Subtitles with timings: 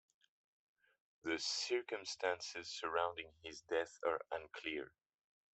[1.23, 4.91] The circumstances surrounding his death are unclear.